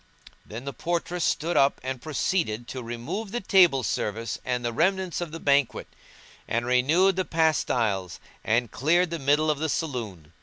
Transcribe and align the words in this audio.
Then 0.43 0.65
the 0.65 0.73
portress 0.73 1.23
stood 1.23 1.55
up 1.55 1.79
and 1.83 2.01
proceeded 2.01 2.67
to 2.69 2.81
remove 2.81 3.31
the 3.31 3.39
table 3.39 3.83
service 3.83 4.39
and 4.43 4.65
the 4.65 4.73
remnants 4.73 5.21
of 5.21 5.31
the 5.31 5.39
banquet; 5.39 5.87
and 6.47 6.65
renewed 6.65 7.17
the 7.17 7.23
pastiles 7.23 8.19
and 8.43 8.71
cleared 8.71 9.11
the 9.11 9.19
middle 9.19 9.51
of 9.51 9.59
the 9.59 9.69
saloon. 9.69 10.33